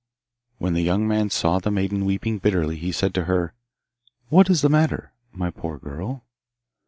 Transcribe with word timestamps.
When 0.57 0.73
the 0.73 0.81
young 0.81 1.07
man 1.07 1.29
saw 1.29 1.59
the 1.59 1.69
maiden 1.69 2.05
weeping 2.05 2.39
bitterly 2.39 2.75
he 2.77 2.91
said 2.91 3.13
to 3.13 3.25
her, 3.25 3.53
'What 4.29 4.49
is 4.49 4.63
the 4.63 4.67
matter, 4.69 5.13
my 5.31 5.51
poor 5.51 5.77
girl? 5.77 6.25